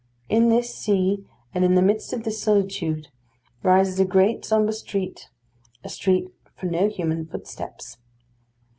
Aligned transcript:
In 0.29 0.49
this 0.49 0.73
sea, 0.73 1.27
and 1.53 1.63
in 1.63 1.75
the 1.75 1.81
midst 1.83 2.11
of 2.11 2.23
this 2.23 2.41
solitude, 2.41 3.09
rises 3.61 3.99
a 3.99 4.03
great 4.03 4.43
sombre 4.43 4.73
street 4.73 5.29
a 5.83 5.89
street 5.89 6.27
for 6.55 6.65
no 6.65 6.89
human 6.89 7.27
footsteps. 7.27 7.99